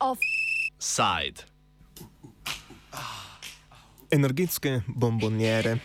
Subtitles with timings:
[0.00, 1.44] Offside.
[4.10, 5.78] Energetske bombonjere.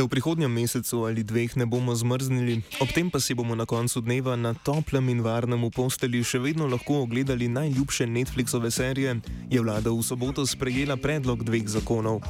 [0.00, 3.68] Da v prihodnjem mesecu ali dveh ne bomo zmrznili, ob tem pa si bomo na
[3.68, 9.20] koncu dneva na toplem in varnem v posteli še vedno lahko ogledali najljubše Netflixove serije,
[9.52, 12.24] je vlada v soboto sprejela predlog dveh zakonov.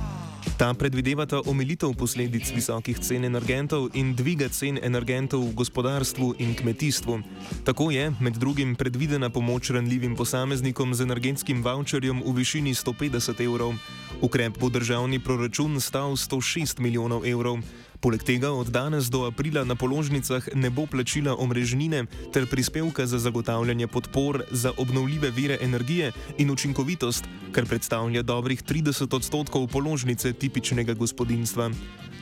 [0.60, 7.16] Ta predvidevata omilitev posledic visokih cen energentov in dviga cen energentov v gospodarstvu in kmetijstvu.
[7.64, 13.72] Tako je med drugim predvidena pomoč ranljivim posameznikom z energetskim voucherjem v višini 150 evrov.
[14.20, 17.64] Ukrep bo državni proračun stal 106 milijonov evrov.
[18.00, 23.18] Poleg tega od danes do aprila na položnicah ne bo plačila omrežnine ter prispevka za
[23.18, 30.94] zagotavljanje podpor za obnovljive vire energije in učinkovitost, kar predstavlja dobrih 30 odstotkov položnice tipičnega
[30.94, 31.70] gospodinstva.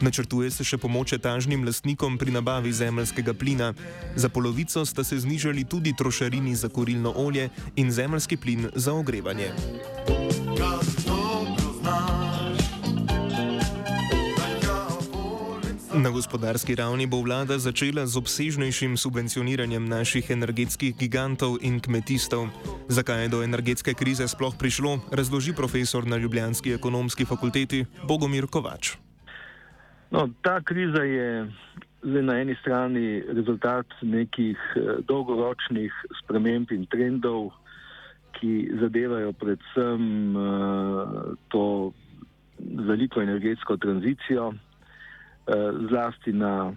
[0.00, 3.70] Načrtuje se še pomoč etažnim lastnikom pri nabavi zemljskega plina.
[4.16, 9.54] Za polovico sta se znižali tudi trošarini za kurilno olje in zemljski plin za ogrevanje.
[15.98, 22.46] Na gospodarski ravni bo vlada začela z obsežnejšim subvencioniranjem naših energetskih gigantov in kmetijstev.
[22.86, 28.94] Zakaj je do energetske krize sploh prišlo, razloži profesor na Ljubljanski ekonomski fakulteti Bogomir Kovač.
[30.14, 31.50] No, ta kriza je
[32.02, 35.90] na eni strani rezultat nekih eh, dolgoročnih
[36.22, 37.50] sprememb in trendov,
[38.38, 41.90] ki zadevajo predvsem uh, to
[42.86, 44.52] veliko energetsko tranzicijo.
[45.48, 46.68] Eh, zlasti na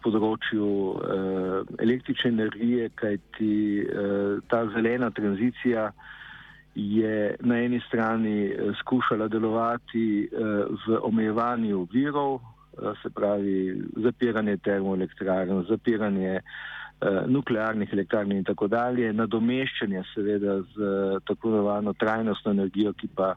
[0.00, 5.90] področju eh, električne energije, kajti eh, ta zelena tranzicija
[6.72, 8.48] je na eni strani
[8.80, 12.36] skušala delovati v omejevanju virov,
[13.02, 16.36] se pravi zapiranje termoelektrarn, zapiranje
[17.26, 20.92] nuklearnih elektrarn in tako dalje, nadomeščanje seveda z
[21.26, 23.32] tako imenovano trajnostno energijo, ki pa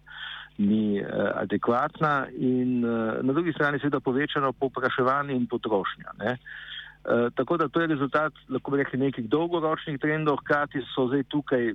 [0.58, 6.14] ni uh, adekvatna in uh, na drugi strani seveda povečano popraševanje in potrošnja.
[6.22, 11.24] Uh, tako da to je rezultat, lahko bi rekli, nekih dolgoročnih trendov, hkrati so zdaj
[11.30, 11.74] tukaj,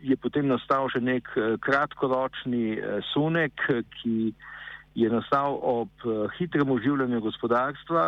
[0.00, 1.26] je potem nastal še nek
[1.60, 2.78] kratkoročni
[3.12, 3.64] sunek,
[3.98, 4.32] ki
[4.94, 6.06] je nastal ob
[6.38, 8.04] hitrem oživljanju gospodarstva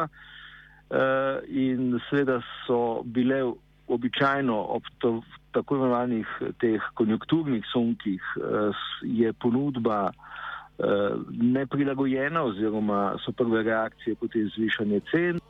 [1.51, 3.43] in seveda so bile
[3.91, 6.27] običajno ob to, tako imenovanih
[6.61, 10.85] teh konjunkturnih sunkih eh, je ponudba eh,
[11.31, 15.41] neprilagojena oziroma so prve reakcije potem zvišanje cen.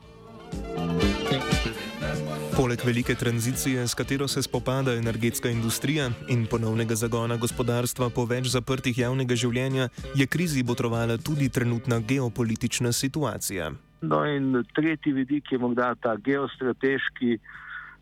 [2.57, 8.51] Poleg velike tranzicije, s katero se spopada energetska industrija in ponovnega zagona gospodarstva po več
[8.51, 13.71] zaprtih javnega življenja, je krizi botrovala tudi trenutna geopolitična situacija.
[14.01, 17.37] No in tretji vidik je morda ta geostrateški,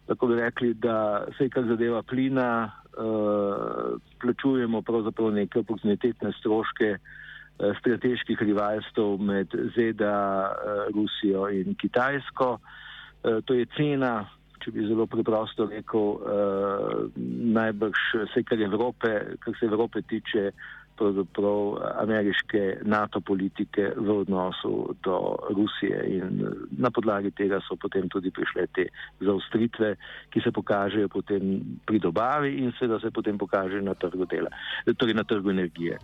[0.09, 2.49] tako bi rekli, da vse, kar zadeva plina,
[2.97, 12.49] uh, plačujemo pravzaprav neke oportunitetne stroške uh, strateških rivalstv med ZDA, uh, Rusijo in Kitajsko.
[12.57, 14.25] Uh, to je cena,
[14.63, 17.05] če bi zelo preprosto rekel, uh,
[17.59, 19.13] najbrž vse, kar, Evrope,
[19.45, 20.49] kar se Evrope tiče,
[20.99, 26.43] pravzaprav ameriške NATO politike v odnosu do Rusije in
[26.77, 28.89] na podlagi tega so potem tudi prišle te
[29.23, 29.95] zaustritve,
[30.29, 34.51] ki se pokažejo potem pri dobavi in seveda se potem pokažejo na trgu dela,
[34.97, 35.99] torej na trgu energije.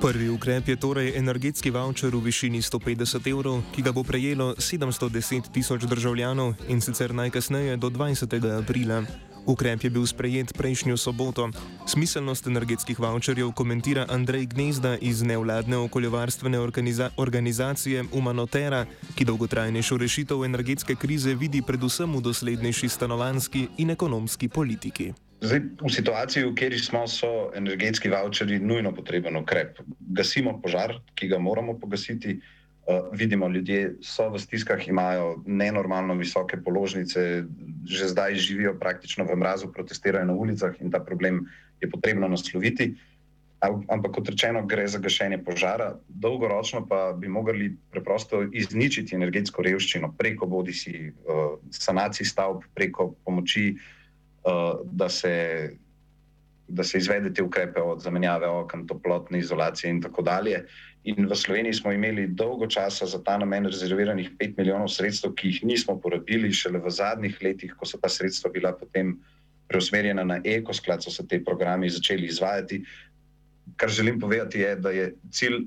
[0.00, 5.50] Prvi ukrep je torej energetski voucher v višini 150 evrov, ki ga bo prejelo 710
[5.52, 8.36] tisoč državljanov in sicer najkasneje do 20.
[8.60, 9.02] aprila.
[9.46, 11.46] Ukrep je bil sprejet prejšnjo soboto.
[11.86, 20.44] Smiselnost energetskih voucherjev komentira Andrej Gnezda iz nevladne okoljevarstvene organiza organizacije Umanotera, ki dolgotrajnejšo rešitev
[20.44, 25.12] energetske krize vidi predvsem v doslednejši stanovanski in ekonomski politiki.
[25.40, 29.78] Zdaj, v situaciji, v kateri smo, so energetski voucherji nujno potreben ukrep.
[30.10, 32.40] Gasimo požar, ki ga moramo pogasiti.
[32.40, 32.55] Uh,
[33.12, 37.44] vidimo, ljudje so v stiskah, imajo nenormalno visoke položnice,
[37.84, 41.46] že zdaj živijo praktično v mrazu, protestirajo na ulicah in ta problem
[41.80, 42.94] je potrebno nasloviti.
[43.60, 50.12] Ampak, kot rečeno, gre za gašenje požara, dolgoročno pa bi mogli preprosto izničiti energetsko revščino
[50.18, 53.72] preko bodi si uh, sanacij stavb, preko pomoči,
[54.44, 55.32] uh, da, se,
[56.68, 60.64] da se izvede te ukrepe od zamenjave okn, toplotne izolacije in tako dalje.
[61.04, 65.48] In v Sloveniji smo imeli dolgo časa za ta namen rezerviranih 5 milijonov sredstev, ki
[65.48, 69.14] jih nismo porabili, šele v zadnjih letih, ko so ta sredstva bila potem
[69.68, 72.82] preusmerjena na ekosklad, so se te programi začeli izvajati.
[73.76, 75.62] Kar želim povedati, je, da je cilj,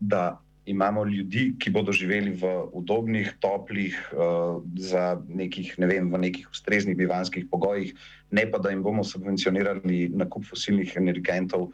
[0.00, 6.20] da imamo ljudi, ki bodo živeli v udobnih, toplih, uh, za nekih, ne vem, v
[6.26, 7.92] nekih ustreznih bivanskih pogojih,
[8.30, 11.70] ne pa da jim bomo subvencionirali nakup fosilnih energentov,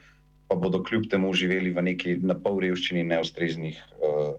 [0.50, 4.34] pa bodo kljub temu živeli v neki napol revščini, neustreznih, uh,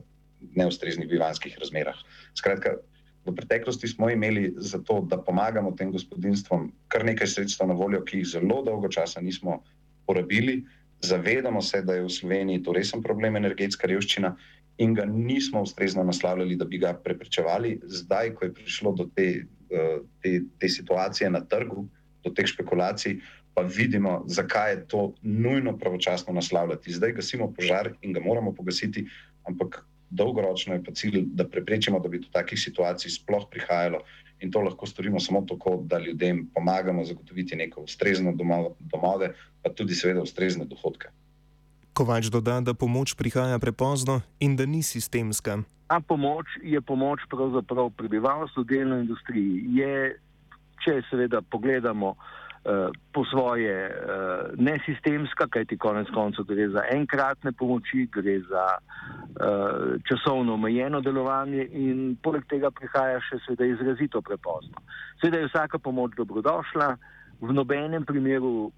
[0.59, 1.95] neustreznih bivanskih razmerah.
[2.35, 2.75] Skratka,
[3.25, 8.01] v preteklosti smo imeli za to, da pomagamo tem gospodinstvom, kar nekaj sredstev na voljo,
[8.03, 9.61] ki jih zelo dolgo časa nismo
[10.07, 10.63] porabili.
[11.01, 14.35] Zavedamo se, da je v Sloveniji to resen problem, energetska revščina,
[14.81, 17.79] in ga nismo ustrezno naslavljali, da bi ga preprečevali.
[17.83, 19.27] Zdaj, ko je prišlo do te,
[19.69, 21.87] eh, te, te situacije na trgu,
[22.23, 23.19] do teh špekulacij,
[23.53, 26.93] pa vidimo, zakaj je to nujno pravočasno naslavljati.
[26.93, 29.05] Zdaj gasimo požar in ga moramo pogasiti,
[29.43, 34.03] ampak dolgoročno je pa cilj, da preprečimo, da bi do takih situacij sploh prihajalo.
[34.41, 38.33] In to lahko storimo samo tako, da ljudem pomagamo zagotoviti neko ustrezno
[38.79, 41.11] domove, pa tudi, seveda, ustrezne dohodke.
[41.93, 45.59] Kovač doda, da pomoč prihaja prepozno in da ni sistemska.
[45.87, 49.65] Ta pomoč je pomoč pravzaprav prebivalstvu, delno industriji.
[49.77, 50.15] Je,
[50.83, 52.40] če seveda pogledamo, Eh,
[53.13, 60.53] po svoje uh, nesistemska, kajti konec koncev gre za enkratne pomoči, gre za uh, časovno
[60.53, 64.77] omejeno delovanje in poleg tega prihaja še seveda izrazito prepozno.
[65.21, 66.95] Seveda je vsaka pomoč dobrodošla,
[67.41, 68.71] v nobenem primeru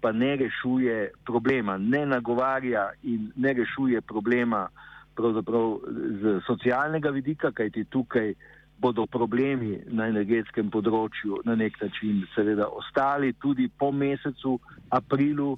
[0.00, 4.66] pa ne rešuje problema, ne nagovarja in ne rešuje problema
[5.14, 8.34] z socialnega vidika, kajti tukaj
[8.82, 14.58] bodo problemi na energetskem področju na nek način seveda ostali tudi po mesecu
[14.90, 15.54] aprilu.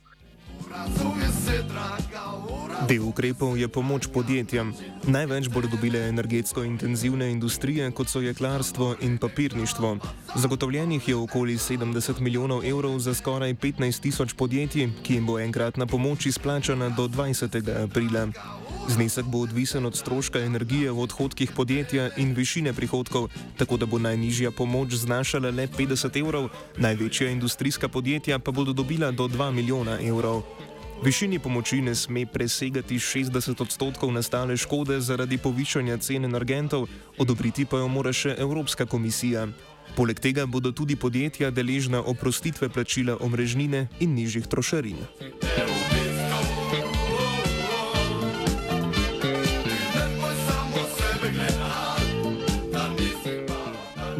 [2.89, 4.71] Del ukrepov je pomoč podjetjem.
[5.11, 9.97] Največ bodo dobile energetsko intenzivne industrije, kot so jeklarstvo in papirništvo.
[10.37, 15.87] Zagotovljenih je okoli 70 milijonov evrov za skoraj 15 tisoč podjetij, ki jim bo enkratna
[15.87, 17.59] pomoč izplačana do 20.
[17.85, 18.29] aprila.
[18.89, 23.99] Znesek bo odvisen od stroška energije v odhodkih podjetja in višine prihodkov, tako da bo
[23.99, 29.99] najnižja pomoč znašala le 50 evrov, največja industrijska podjetja pa bodo dobila do 2 milijona
[30.01, 30.43] evrov.
[31.03, 36.87] Višini pomoči ne sme presegati 60 odstotkov nastale škode zaradi povišanja cen energentov,
[37.19, 39.49] odobriti pa jo mora še Evropska komisija.
[39.97, 44.97] Poleg tega bodo tudi podjetja deležna oprostitve plačila omrežnine in nižjih trošarin.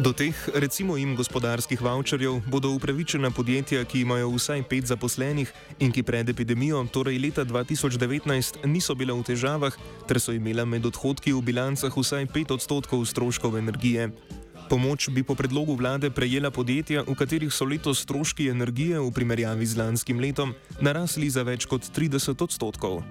[0.05, 5.49] Do teh, recimo jim gospodarskih voucherjev, bodo upravičena podjetja, ki imajo vsaj pet zaposlenih
[5.81, 9.73] in ki pred epidemijo, torej leta 2019, niso bila v težavah,
[10.05, 14.11] ter so imela med odhodki v bilancah vsaj pet odstotkov stroškov energije.
[14.69, 19.65] Pomoč bi po predlogu vlade prejela podjetja, v katerih so letos stroški energije v primerjavi
[19.65, 20.53] z lanskim letom
[20.85, 23.01] narasli za več kot 30 odstotkov.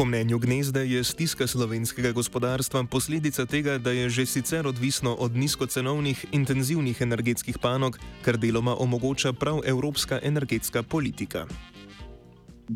[0.00, 5.36] Po mnenju Gnezda je stiska slovenskega gospodarstva posledica tega, da je že sicer odvisno od
[5.36, 11.44] nizkocenovnih intenzivnih energetskih panog, kar deloma omogoča prav evropska energetska politika.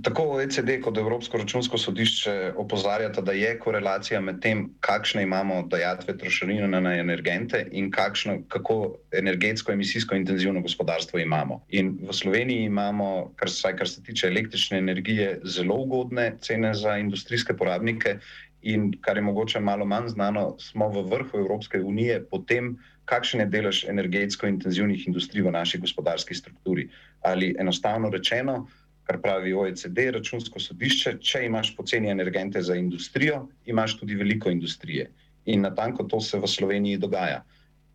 [0.03, 6.17] Tako OECD kot Evropsko računsko sodišče opozarjata, da je korelacija med tem, kakšne imamo dajatve
[6.19, 11.61] trošarine na energente in kakšno, kako energetsko emisijsko intenzivno gospodarstvo imamo.
[11.69, 16.97] In v Sloveniji imamo, kar, saj, kar se tiče električne energije, zelo ugodne cene za
[16.99, 18.19] industrijske porabnike
[18.63, 23.41] in kar je mogoče malo manj znano, smo v vrhu Evropske unije po tem, kakšen
[23.41, 26.89] je delež energetsko intenzivnih industrij v naši gospodarski strukturi.
[27.21, 28.67] Ali enostavno rečeno,
[29.05, 35.11] kar pravi OECD, računsko sodišče, če imaš poceni energente za industrijo, imaš tudi veliko industrije.
[35.45, 37.43] In na tanko to se v Sloveniji dogaja.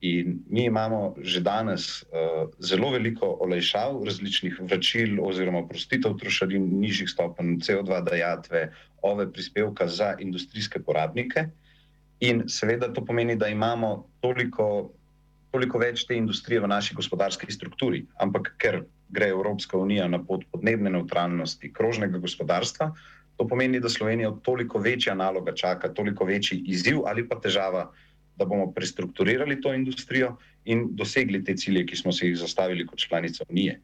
[0.01, 7.09] In mi imamo že danes uh, zelo veliko olajšav, različnih vračil oziroma prostitev trošarin, nižjih
[7.09, 8.69] stopenj CO2 dajatve,
[9.01, 11.49] ove prispevka za industrijske porabnike.
[12.19, 14.91] In seveda to pomeni, da imamo toliko,
[15.51, 18.05] toliko več te industrije v naši gospodarski strukturi.
[18.19, 22.91] Ampak ker gre Evropska unija na pot podnebne neutralnosti, krožnega gospodarstva,
[23.37, 27.91] to pomeni, da Slovenijo toliko večja naloga čaka, toliko večji izziv ali pa težava,
[28.35, 30.35] da bomo prestrukturirali to industrijo
[30.65, 33.79] in dosegli te cilje, ki smo si jih zastavili kot članica Unije.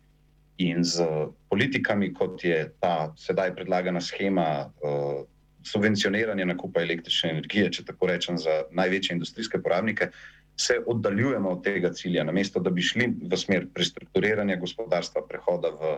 [0.58, 1.03] In z
[1.50, 5.25] politikami, kot je ta sedaj predlagana schema uh,
[5.63, 10.12] subvencioniranja nakupa električne energije, če tako rečem, za največje industrijske porabnike,
[10.57, 15.97] se oddaljujemo od tega cilja, namesto da bi šli v smer prestrukturiranja gospodarstva, prehoda v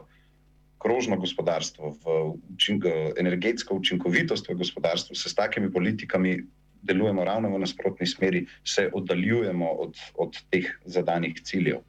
[0.77, 2.17] krožno gospodarstvo, v
[2.53, 2.85] učink,
[3.19, 6.37] energetsko učinkovitost v gospodarstvu, se s takimi politikami
[6.81, 11.81] delujemo ravno v nasprotni smeri, se oddaljujemo od, od teh zadanih ciljev.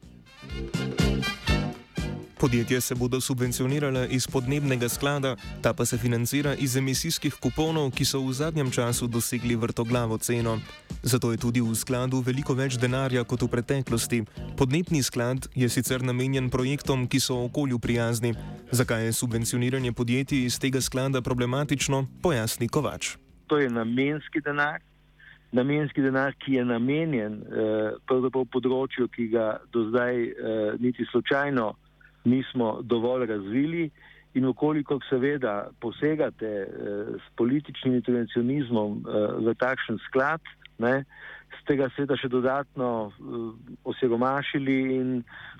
[2.39, 8.05] Podjetja se bodo subvencionirala iz podnebnega sklada, ta pa se financira iz emisijskih kuponov, ki
[8.05, 10.55] so v zadnjem času dosegli vrtoglavo ceno.
[11.03, 14.19] Zato je tudi v skladu veliko več denarja kot v preteklosti.
[14.55, 18.31] Podnebni sklad je sicer namenjen projektom, ki so okolju prijazni.
[18.71, 23.17] Zakaj je subvencioniranje podjetij iz tega sklada problematično, pojasni Kovač.
[23.51, 24.79] To je namenski denar.
[25.51, 31.73] Namenski denar, ki je namenjen eh, področju, ki ga do zdaj eh, niti slučajno
[32.23, 33.89] nismo dovolj razvili
[34.33, 36.67] in okoliko seveda posegate eh,
[37.17, 40.41] s političnim intervencionizmom eh, v takšen sklad,
[40.77, 41.03] ne,
[41.61, 43.41] ste ga seveda še dodatno eh,
[43.89, 45.09] osiromašili in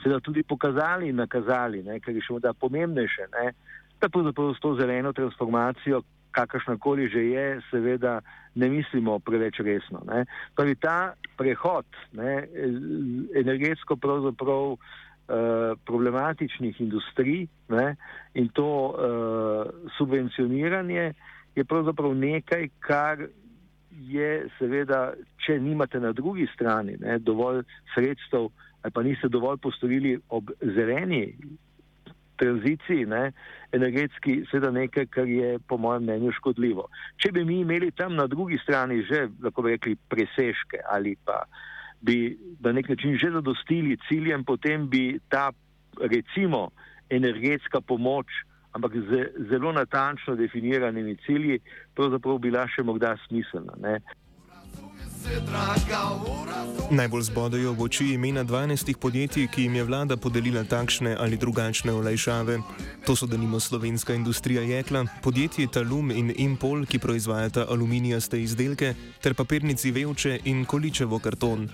[0.04, 3.52] seveda tudi pokazali in nakazali, ne, kar je še morda pomembnejše, ne,
[4.00, 8.20] da pravzaprav s to zeleno transformacijo, kakršnakoli že je, seveda
[8.56, 10.04] ne mislimo preveč resno.
[10.06, 10.28] Ne.
[10.56, 12.46] Pravi ta prehod, ne,
[13.42, 15.09] energetsko pravzaprav Eh,
[15.86, 17.96] problematičnih industrij ne,
[18.34, 21.14] in to uh, subvencioniranje
[21.56, 23.28] je pravzaprav nekaj, kar
[23.92, 25.14] je seveda,
[25.46, 28.50] če nimate na drugi strani ne, dovolj sredstev
[28.82, 31.36] ali pa niste dovolj postorili ob zeleni
[32.40, 33.34] tranziciji, ne,
[33.76, 36.86] energetski, seveda nekaj, kar je po mojem mnenju škodljivo.
[37.20, 41.42] Če bi mi imeli tam na drugi strani že, lahko bi rekli, preseške ali pa
[41.44, 41.68] uh,
[42.02, 45.52] bi na nek način že zadostili ciljem, potem bi ta
[46.02, 46.70] recimo
[47.10, 48.28] energetska pomoč,
[48.72, 51.60] ampak z zelo natančno definiranimi cilji,
[51.96, 53.74] pravzaprav bila še morda smiselna.
[53.82, 54.00] Ne?
[56.90, 61.94] Najbolj zbodajo v oči imena 12 podjetij, ki jim je vlada podelila takšne ali drugačne
[61.94, 62.58] olajšave.
[63.06, 69.38] To so denimo slovenska industrija jekla, podjetje Talum in Impol, ki proizvajata aluminijaste izdelke, ter
[69.38, 71.70] papirnici Vevče in Količevo karton.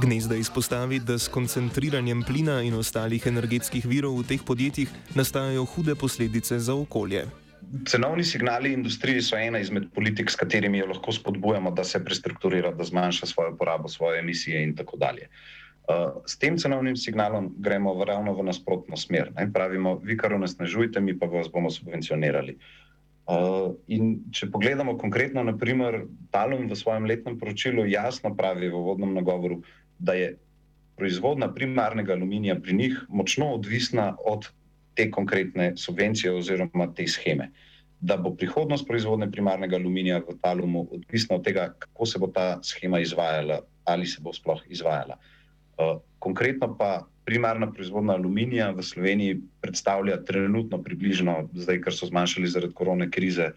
[0.00, 5.94] Gnezda izpostavi, da s koncentriranjem plina in ostalih energetskih virov v teh podjetjih nastajajo hude
[5.94, 7.41] posledice za okolje.
[7.88, 12.72] Cenovni signali industriji so ena izmed politik, s katerimi jo lahko spodbujamo, da se prestrukturira,
[12.76, 15.28] da zmanjša svojo porabo, svoje emisije in tako dalje.
[15.82, 19.32] Uh, s tem cenovnim signalom gremo v ravno v nasprotno smer.
[19.34, 19.48] Ne?
[19.52, 22.56] Pravimo, vi kar onesnažujete, mi pa vas bomo subvencionirali.
[23.26, 29.14] Uh, in če pogledamo konkretno, naprimer, Talum v svojem letnem poročilu jasno pravi v vodnem
[29.14, 29.60] nagovoru,
[29.98, 30.34] da je
[30.98, 34.48] proizvodna primarnega aluminija pri njih močno odvisna od
[34.94, 37.50] te konkretne subvencije oziroma te scheme.
[38.00, 42.58] Da bo prihodnost proizvodnje primarnega aluminija v Talumu odvisna od tega, kako se bo ta
[42.62, 45.16] schema izvajala ali se bo sploh izvajala.
[45.78, 52.50] Uh, konkretno pa primarna proizvodnja aluminija v Sloveniji predstavlja trenutno približno, zdaj, ker so zmanjšali
[52.50, 53.52] zaradi korone krize,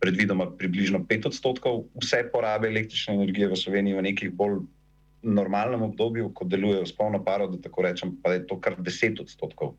[0.00, 4.60] predvidoma približno 5 odstotkov vse porabe električne energije v Sloveniji v nekih bolj
[5.24, 9.22] normalnem obdobju, ko delujejo s polno paro, da tako rečem, pa je to kar 10
[9.24, 9.76] odstotkov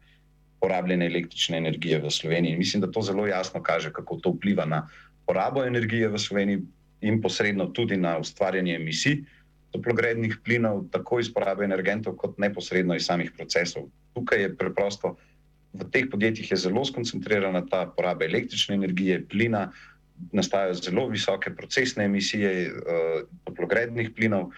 [0.59, 2.53] porabljene električne energije v Sloveniji.
[2.53, 4.87] In mislim, da to zelo jasno kaže, kako to vpliva na
[5.25, 6.61] porabo energije v Sloveniji
[7.01, 9.23] in posredno tudi na ustvarjanje emisij
[9.75, 13.89] toplogrednih plinov, tako iz porabe energentov, kot neposredno iz samih procesov.
[14.15, 15.15] Tukaj je preprosto,
[15.75, 19.67] v teh podjetjih je zelo skoncentrirana ta poraba električne energije, plina,
[20.31, 24.53] nastajajo zelo visoke procesne emisije uh, toplogrednih plinov.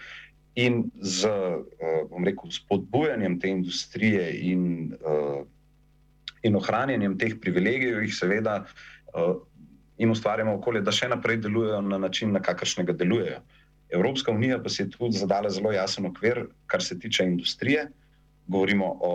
[0.58, 5.42] In z uh, rekel, spodbujanjem te industrije in uh,
[6.42, 9.38] in ohranjanjem teh privilegijev, jih seveda uh,
[9.98, 13.40] jim ustvarjamo okolje, da še naprej delujejo na način, na kakršnega delujejo.
[13.90, 17.88] Evropska unija pa si je tudi zadala zelo jasen okvir, kar se tiče industrije.
[18.46, 19.12] Govorimo o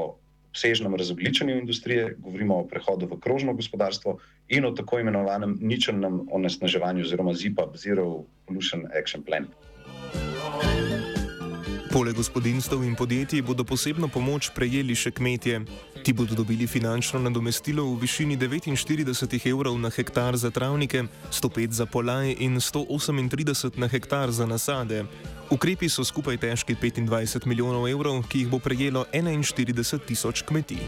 [0.54, 4.18] obsežnem razogličenju industrije, govorimo o prehodu v krožno gospodarstvo
[4.50, 9.48] in o tako imenovanem ničelnem onesnaževanju, oziroma ZIPA, Zero Pollution Action Plan.
[11.94, 15.60] Poleg gospodinstv in podjetij bodo posebno pomoč prejeli še kmetje.
[16.02, 21.86] Ti bodo dobili finančno nadomestilo v višini 49 evrov na hektar za travnike, 105 za
[21.86, 25.06] polaj in 138 na hektar za nasade.
[25.54, 30.82] Ukrepi so skupaj težki 25 milijonov evrov, ki jih bo prejelo 41 tisoč kmetij.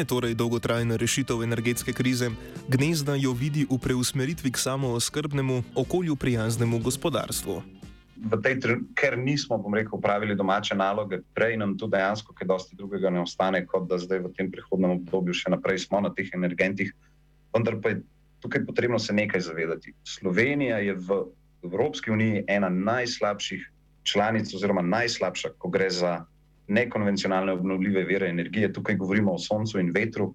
[0.00, 2.30] Je torej dolgotrajna rešitev energetske krize?
[2.68, 7.62] Gnezda jo vidi v preusmeritvi k samooskrbnemu, okolju prijaznemu gospodarstvu.
[8.42, 8.54] tej,
[8.96, 13.20] ker nismo, bom rekel, upravili domače naloge, prej nam tu dejansko kaj dosti drugega ne
[13.20, 16.92] ostane, kot da zdaj v tem prihodnem obdobju še naprej smo na teh energentih.
[17.52, 18.02] Vendar pa je
[18.40, 19.92] tukaj potrebno se nekaj zavedati.
[20.04, 21.24] Slovenija je v
[21.64, 23.68] Evropski uniji ena najslabših
[24.04, 26.24] članic, oziroma najslabša, ko gre za
[26.70, 28.72] nekonvencionalne obnovljive vire energije.
[28.72, 30.30] Tukaj govorimo o soncu in vetru.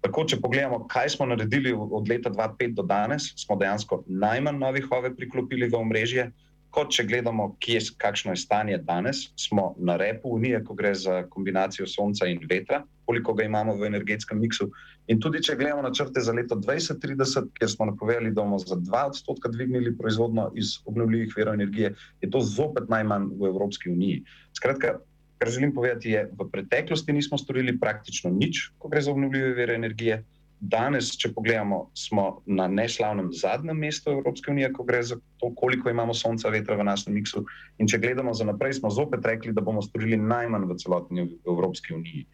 [0.00, 4.86] Tako, če pogledamo, kaj smo naredili od leta 2005 do danes, smo dejansko najmanj novih
[4.96, 6.30] OVE priklopili v omrežje.
[6.70, 11.24] Kot če gledamo, kje, kakšno je stanje danes, smo na repu Unije, ko gre za
[11.32, 14.68] kombinacijo sonca in vetra, koliko ga imamo v energetskem miksu.
[15.10, 19.02] In tudi, če gledamo načrte za leto 2030, kjer smo napovedali, da bomo za 2
[19.10, 21.90] odstotka dvignili proizvodno iz obnovljivih verov energije,
[22.22, 24.22] je to zopet najmanj v Evropski uniji.
[24.54, 25.00] Skratka,
[25.40, 29.74] kar želim povedati, je, v preteklosti nismo storili praktično nič, ko gre za obnovljive vere
[29.74, 30.20] energije.
[30.60, 35.88] Danes, če pogledamo, smo na neslavnem zadnjem mestu Evropske unije, ko gre za to, koliko
[35.88, 37.46] imamo sonca, vetra v našem miksu.
[37.80, 41.96] In če gledamo za naprej, smo zopet rekli, da bomo storili najmanj v celotni Evropski
[41.96, 42.26] uniji.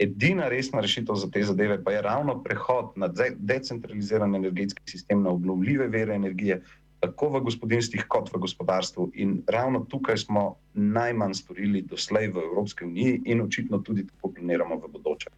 [0.00, 5.36] Edina resna rešitev za te zadeve pa je ravno prehod na decentraliziran energetski sistem, na
[5.36, 6.62] obnovljive vere energije,
[7.00, 9.10] tako v gospodinstvih, kot v gospodarstvu.
[9.14, 14.76] In ravno tukaj smo najmanj storili doslej v Evropski uniji, in očitno tudi tako planiramo
[14.76, 15.30] v bodoče.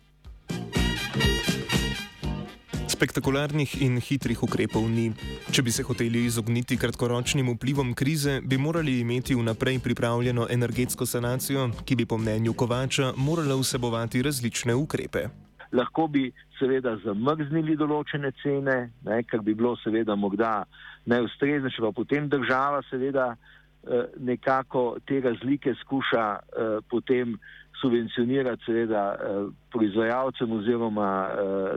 [2.88, 5.12] Spektakularnih in hitrih ukrepov ni.
[5.54, 11.70] Če bi se hoteli izogniti kratkoročnim vplivom krize, bi morali imeti vnaprej pripravljeno energetsko sanacijo,
[11.84, 15.28] ki bi po mnenju Kovača morala vsebovati različne ukrepe.
[15.72, 20.62] Lahko bi seveda zamrznili določene cene, ne, kar bi bilo seveda morda
[21.08, 27.36] najustreznejše, pa potem država seveda eh, nekako te razlike skuša eh, potem
[27.80, 29.40] subvencionirati seveda eh,
[29.72, 31.08] proizvajalcem oziroma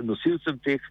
[0.04, 0.82] nosilcem teh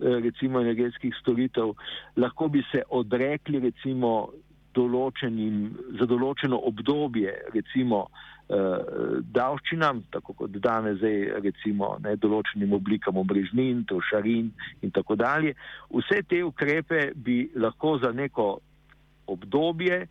[0.00, 1.74] recimo energetskih storitev.
[2.16, 4.32] Lahko bi se odrekli recimo
[4.74, 5.68] določenim,
[6.00, 8.08] za določeno obdobje recimo
[8.48, 14.50] davščinam, tako kot danes zdaj recimo ne, določenim oblikam obrežnin, trošarin
[14.84, 15.54] in tako dalje.
[15.88, 18.58] Vse te ukrepe bi lahko za neko
[19.26, 20.04] obdobje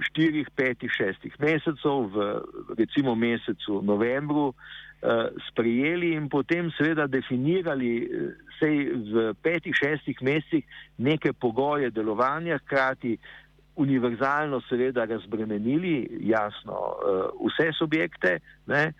[0.00, 2.26] štirih, petih, šestih mesecev v
[2.78, 7.92] recimo mesecu novembru eh, sprejeli in potem seveda definirali
[8.60, 8.76] sej
[9.12, 10.64] v petih, šestih mesecih
[10.98, 13.16] neke pogoje delovanja, hkrati
[13.76, 18.92] univerzalno seveda razbremenili, jasno, eh, vse subjekte, ne,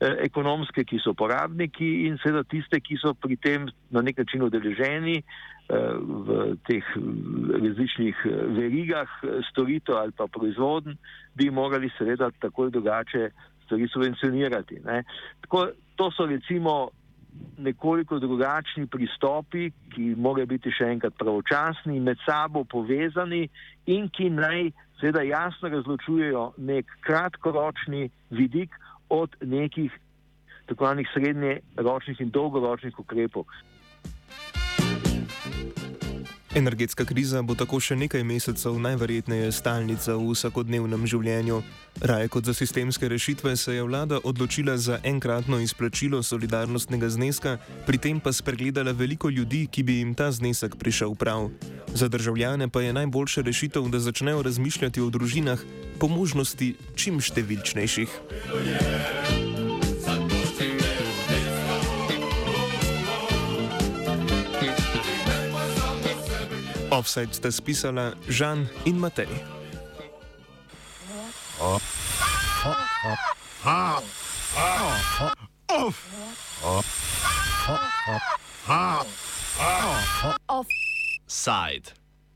[0.00, 4.42] eh, ekonomske, ki so porabniki in seveda tiste, ki so pri tem na nek način
[4.42, 6.84] odeleženi eh, v teh
[7.62, 8.26] različnih
[8.58, 9.08] verigah
[9.50, 10.98] storitev ali pa proizvodn,
[11.34, 13.30] bi morali seveda tako ali drugače
[13.64, 14.80] stvari subvencionirati.
[15.40, 16.90] Tako, to so recimo
[17.58, 23.46] nekoliko drugačni pristopi, ki morajo biti še enkrat pravočasni, med sabo povezani
[23.86, 24.70] in ki naj
[25.00, 28.76] seveda jasno razločujejo nek kratkoročni vidik
[29.08, 29.92] od nekih
[30.66, 33.44] tako imenih srednjeročnih in dolgoročnih ukrepov.
[36.56, 41.58] Energetska kriza bo tako še nekaj mesecev najverjetneje stalnica v vsakodnevnem življenju.
[42.00, 48.00] Raje kot za sistemske rešitve se je vlada odločila za enkratno izplačilo solidarnostnega zneska, pri
[48.00, 51.50] tem pa spregledala veliko ljudi, ki bi jim ta znesek prišel prav.
[51.92, 55.60] Za državljane pa je najboljša rešitev, da začnejo razmišljati o družinah,
[56.00, 58.08] po možnosti čim številčnejših.
[58.56, 59.45] Yeah.
[66.96, 69.28] Offside sta spisala Žan in Matej.
[80.48, 81.92] Offside.